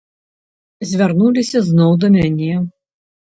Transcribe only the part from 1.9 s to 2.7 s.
да мяне.